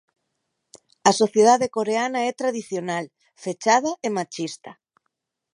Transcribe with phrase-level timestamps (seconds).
[1.09, 3.05] A sociedade coreana é tradicional,
[3.43, 4.71] fechada e machista